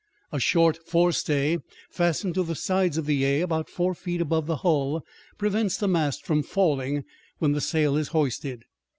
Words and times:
A 0.31 0.39
short 0.39 0.77
forestay 0.83 1.59
fastened 1.91 2.33
to 2.33 2.41
the 2.41 2.55
sides 2.55 2.97
of 2.97 3.05
the 3.05 3.23
"A" 3.23 3.41
about 3.41 3.69
four 3.69 3.93
feet 3.93 4.19
above 4.19 4.47
the 4.47 4.55
hull 4.65 5.05
prevents 5.37 5.77
the 5.77 5.87
mast 5.87 6.25
from 6.25 6.41
falling 6.41 7.05
when 7.37 7.51
the 7.51 7.61
sail 7.61 7.95
is 7.95 8.07
hoisted. 8.07 8.65